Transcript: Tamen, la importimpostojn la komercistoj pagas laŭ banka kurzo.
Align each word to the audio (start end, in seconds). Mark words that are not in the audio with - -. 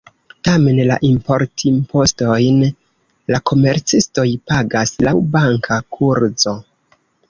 Tamen, 0.47 0.79
la 0.91 0.95
importimpostojn 1.09 2.65
la 3.35 3.43
komercistoj 3.53 4.27
pagas 4.53 4.99
laŭ 5.09 5.19
banka 5.41 5.83
kurzo. 5.97 6.61